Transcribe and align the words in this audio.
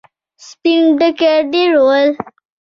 سپين 0.47 0.81
ډکي 0.99 1.33
ډېر 1.53 1.71
ول. 1.85 2.09